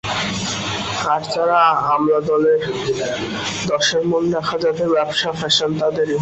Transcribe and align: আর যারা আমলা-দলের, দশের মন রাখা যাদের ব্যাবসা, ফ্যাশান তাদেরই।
আর 1.07 1.21
যারা 1.35 1.59
আমলা-দলের, 1.93 2.61
দশের 3.67 4.03
মন 4.07 4.23
রাখা 4.31 4.57
যাদের 4.57 4.87
ব্যাবসা, 4.89 5.29
ফ্যাশান 5.31 5.71
তাদেরই। 5.79 6.17